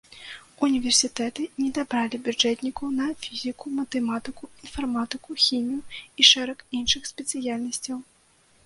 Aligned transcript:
Універсітэты 0.67 1.43
недабралі 1.63 2.19
бюджэтнікаў 2.27 2.87
на 3.01 3.07
фізіку, 3.27 3.65
матэматыку, 3.81 4.43
інфарматыку, 4.65 5.29
хімію 5.45 5.81
і 5.95 6.21
шэраг 6.33 6.67
іншых 6.81 7.01
спецыяльнасцяў. 7.13 7.97